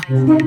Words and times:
now. 0.10 0.39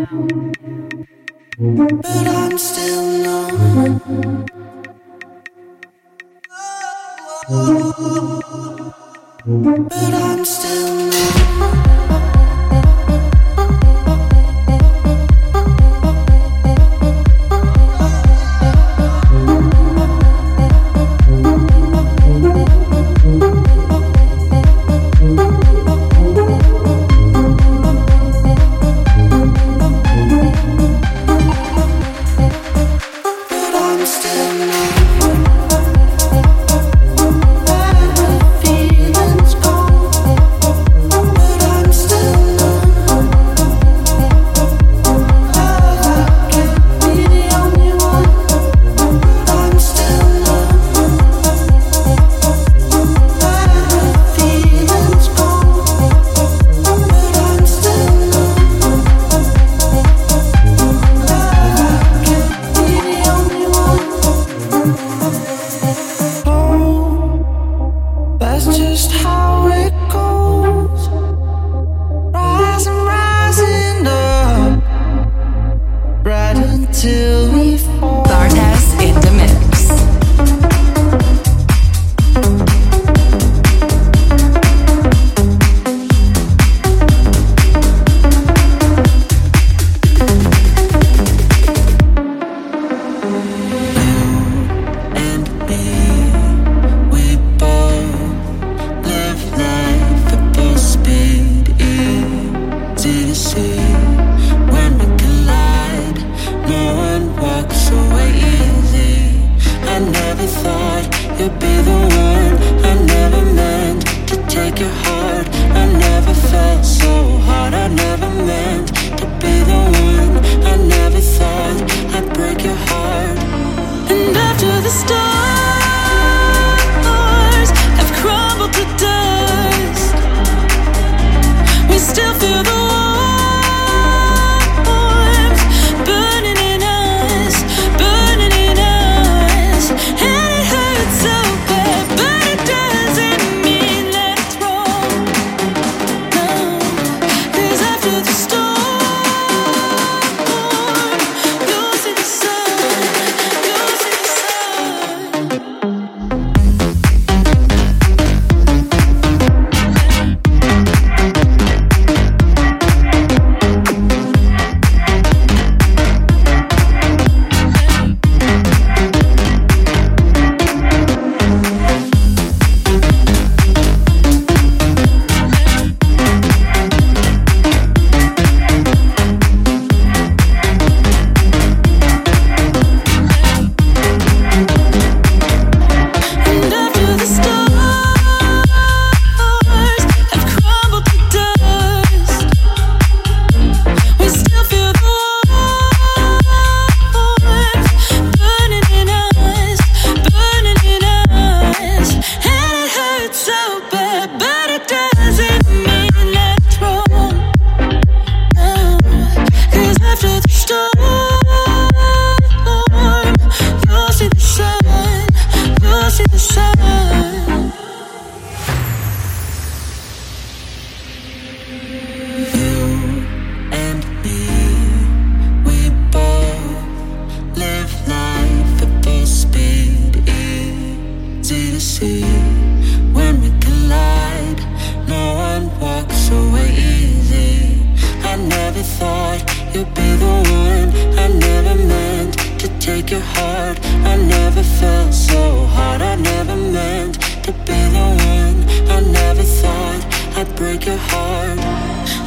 hard. 243.43 243.77
I 244.13 244.15
never 244.37 244.63
felt 244.63 245.13
so 245.13 245.41
hard. 245.75 246.01
I 246.03 246.15
never 246.17 246.57
meant 246.57 247.15
to 247.45 247.53
be 247.67 247.81
the 247.97 248.07
one. 248.35 248.59
I 248.97 248.99
never 249.21 249.45
thought 249.61 250.03
I'd 250.39 250.51
break 250.57 250.87
your 250.87 251.03
heart. 251.11 251.59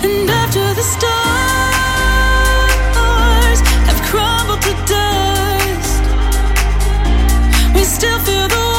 And 0.05 0.29
after 0.41 0.65
the 0.79 0.85
stars 0.95 1.19
have 3.89 4.01
crumbled 4.09 4.61
to 4.67 4.73
dust, 4.93 6.03
we 7.75 7.83
still 7.97 8.19
feel 8.27 8.47
the 8.55 8.74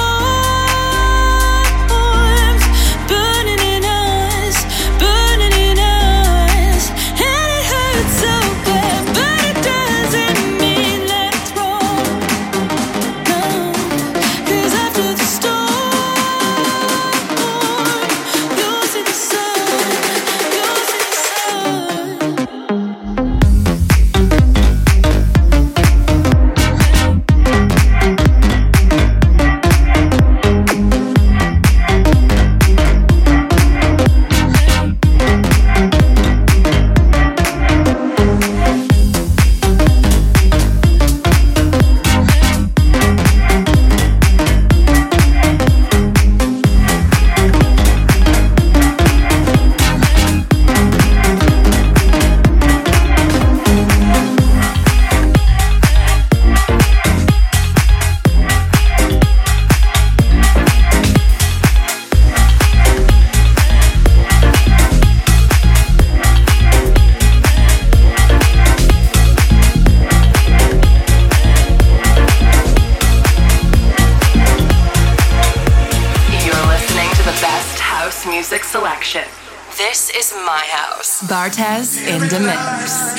Bartez 81.27 81.99
in 82.07 82.21
the 82.29 82.39
mix. 82.39 83.17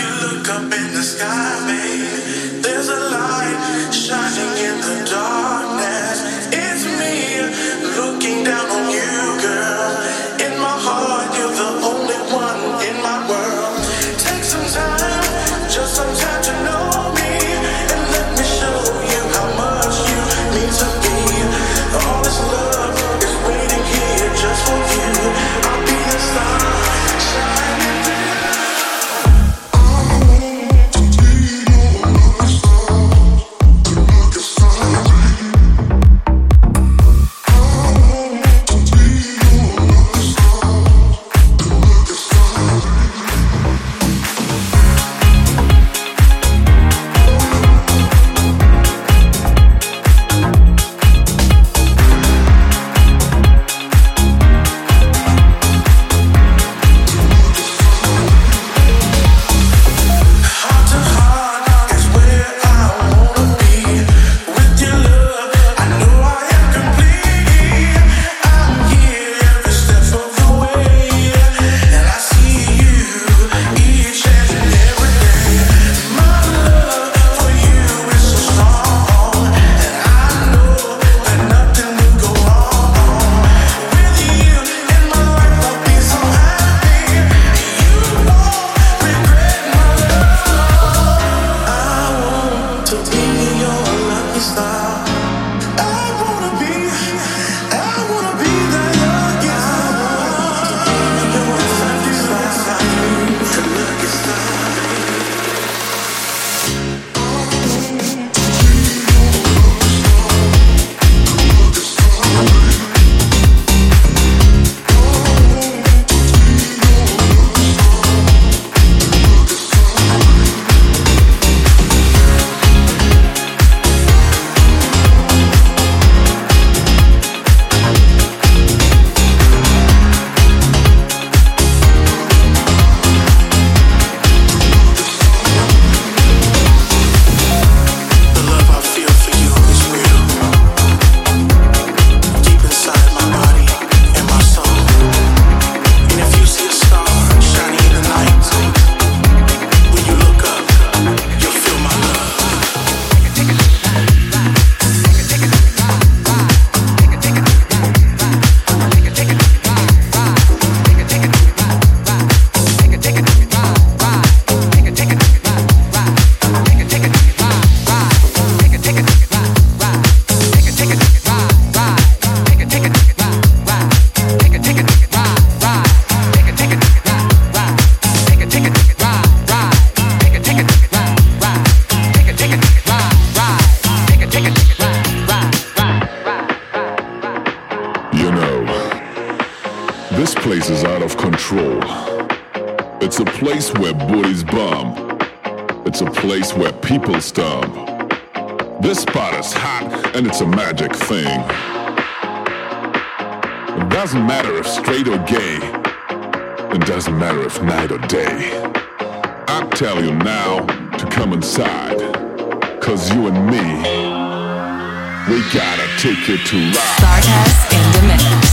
We 215.30 215.42
gotta 215.52 215.86
take 215.98 216.30
it 216.30 216.46
to 216.48 216.56
life. 216.56 217.00
Sarcas 217.02 217.74
in 217.76 217.92
the 217.92 218.08
mix. 218.08 218.47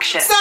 Enjoy 0.00 0.37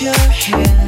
your 0.00 0.14
smile, 0.14 0.87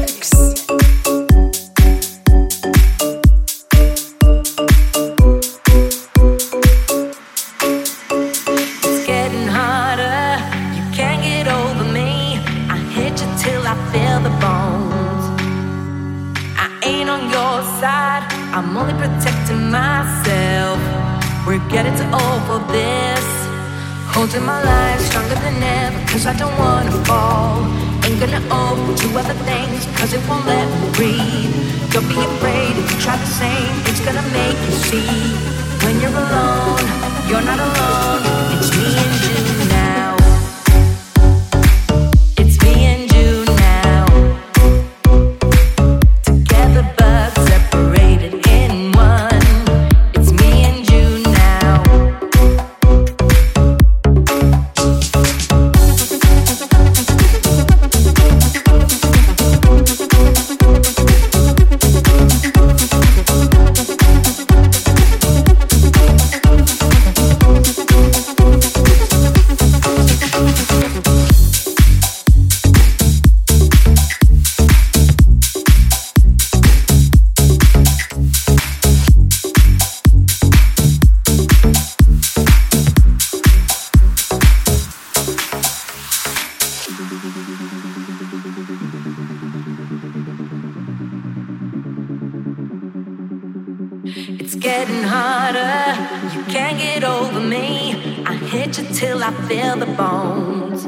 till 99.01 99.23
I 99.23 99.31
feel 99.49 99.75
the 99.77 99.91
bones. 100.01 100.85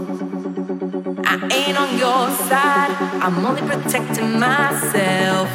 I 1.26 1.36
ain't 1.58 1.78
on 1.84 1.92
your 1.98 2.26
side, 2.48 2.92
I'm 3.24 3.44
only 3.44 3.64
protecting 3.64 4.40
myself. 4.40 5.50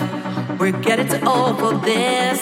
We're 0.59 0.79
getting 0.87 1.07
too 1.07 1.25
old 1.25 1.61
for 1.61 1.75
this. 1.90 2.40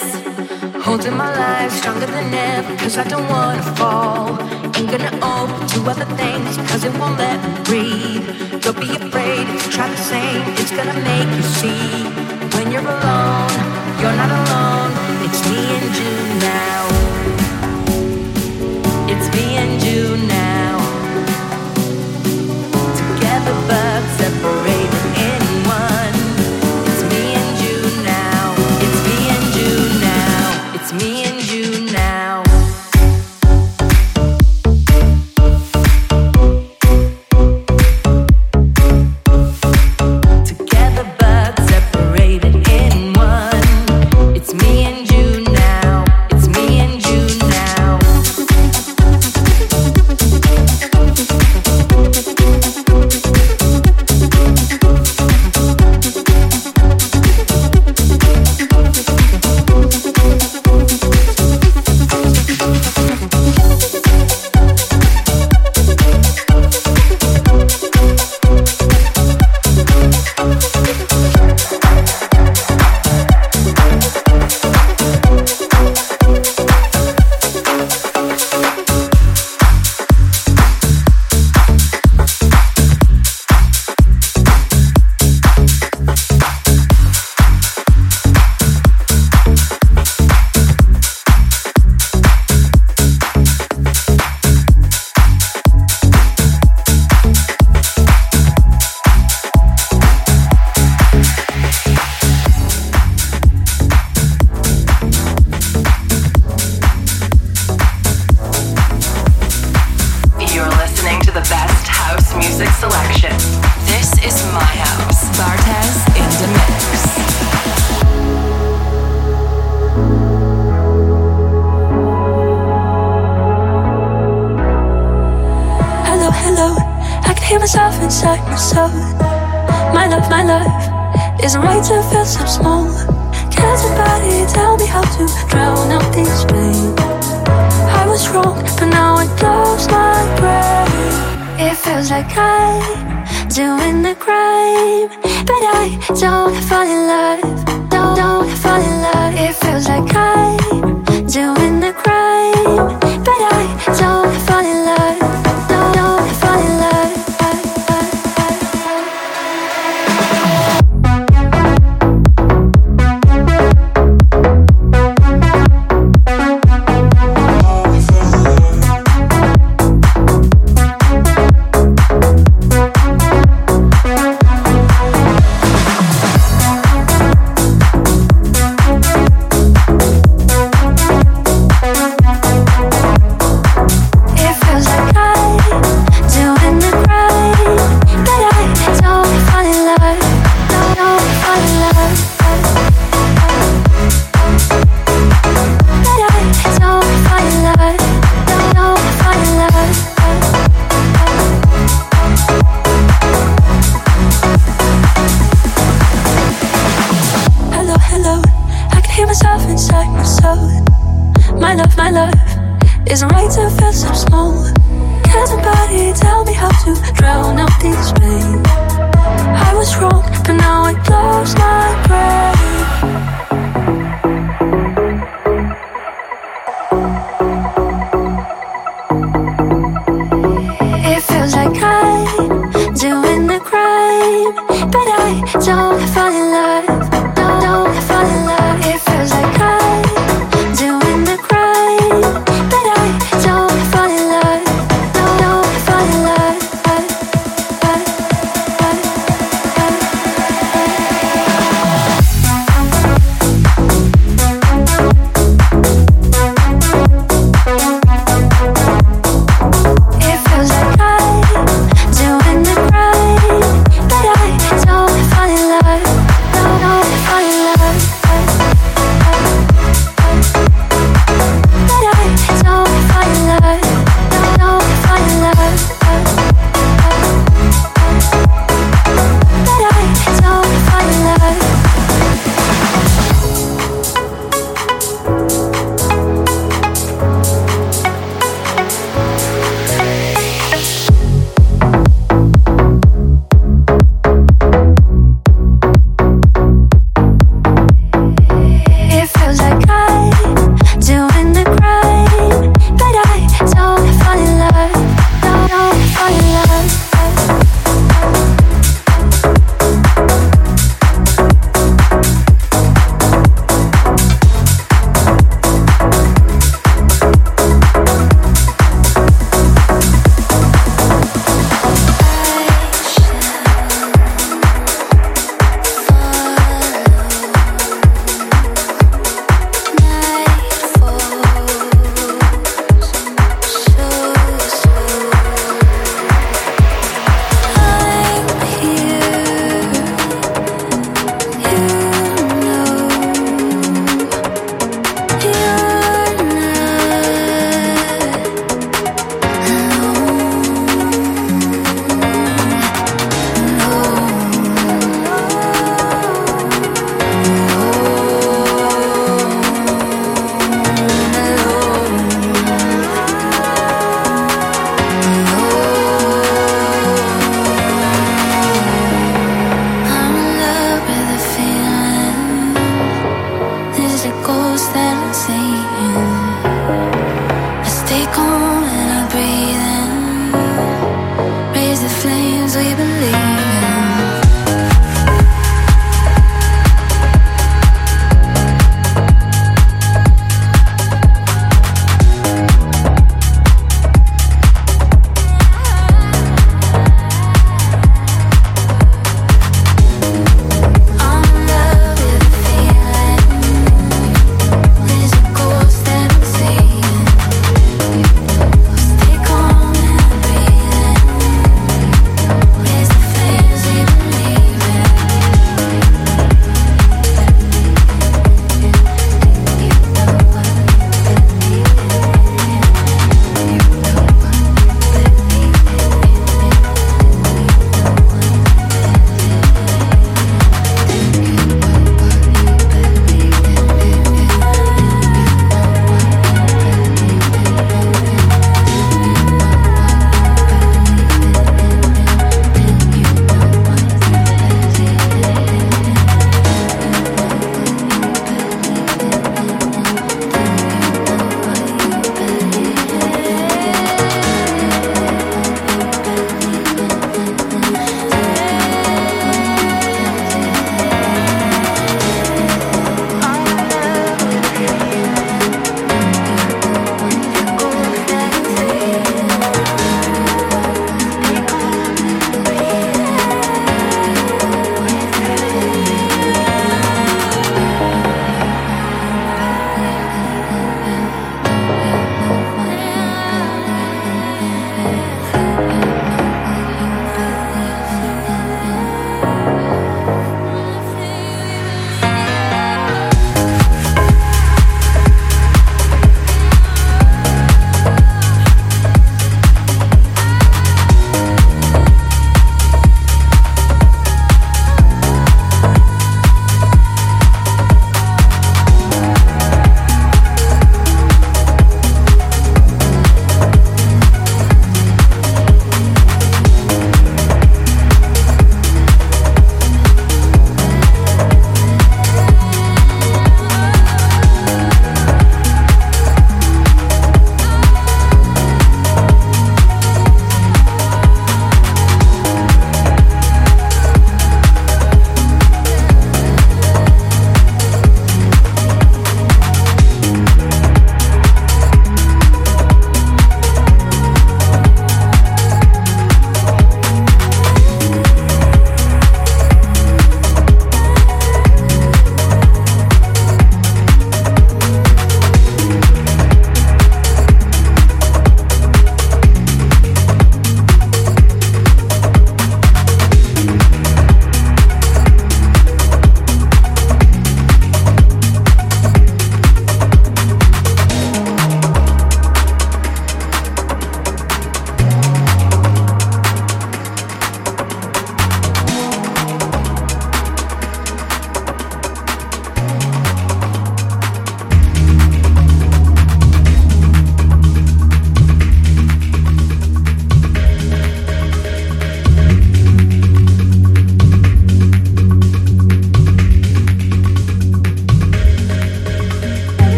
Holding 0.86 1.16
my 1.18 1.30
life 1.44 1.70
stronger 1.80 2.06
than 2.06 2.32
ever, 2.32 2.74
cause 2.78 2.96
I 2.96 3.04
don't 3.12 3.28
wanna 3.28 3.66
fall. 3.78 4.28
Ain't 4.76 4.90
gonna 4.94 5.14
open 5.34 5.62
to 5.72 5.78
other 5.92 6.08
things, 6.20 6.56
cause 6.70 6.82
it 6.88 6.94
won't 6.98 7.18
let 7.18 7.38
me 7.44 7.52
breathe. 7.68 8.26
Don't 8.62 8.80
be 8.80 8.90
afraid 9.00 9.44
to 9.60 9.68
try 9.74 9.86
the 9.96 10.02
same, 10.14 10.42
it's 10.60 10.72
gonna 10.78 10.98
make 11.10 11.30
you 11.36 11.44
see. 11.60 11.84
When 12.54 12.66
you're 12.72 12.88
alone, 12.96 13.52
you're 14.00 14.16
not 14.22 14.30
alone, 14.40 14.90
it's 15.26 15.40
me 15.50 15.60
and 15.76 15.88
you 16.00 16.12
now 16.48 16.76
separate 24.18 24.95